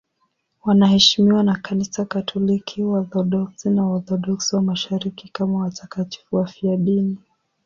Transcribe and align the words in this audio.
Wanaheshimiwa 0.65 1.43
na 1.43 1.55
Kanisa 1.55 2.05
Katoliki, 2.05 2.83
Waorthodoksi 2.83 3.69
na 3.69 3.85
Waorthodoksi 3.85 4.55
wa 4.55 4.61
Mashariki 4.61 5.27
kama 5.29 5.59
watakatifu 5.59 6.35
wafiadini. 6.35 7.17